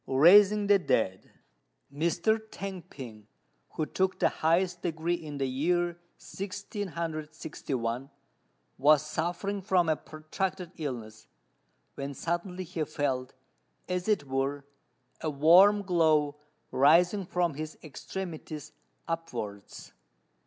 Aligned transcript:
RAISING 0.07 0.65
THE 0.65 0.79
DEAD. 0.79 1.29
Mr. 1.93 2.39
T'ang 2.49 2.81
P'ing, 2.89 3.27
who 3.75 3.85
took 3.85 4.17
the 4.17 4.29
highest 4.29 4.81
degree 4.81 5.13
in 5.13 5.37
the 5.37 5.47
year 5.47 5.99
1661, 6.17 8.09
was 8.79 9.05
suffering 9.05 9.61
from 9.61 9.87
a 9.87 9.95
protracted 9.95 10.71
illness, 10.77 11.27
when 11.93 12.15
suddenly 12.15 12.63
he 12.63 12.83
felt, 12.83 13.35
as 13.87 14.07
it 14.07 14.23
were, 14.23 14.65
a 15.21 15.29
warm 15.29 15.83
glow 15.83 16.37
rising 16.71 17.23
from 17.23 17.53
his 17.53 17.77
extremities 17.83 18.71
upwards. 19.07 19.93